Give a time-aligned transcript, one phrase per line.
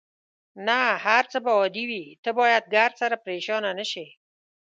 [0.67, 4.07] نه، هر څه به عادي وي، ته باید ګردسره پرېشانه نه شې.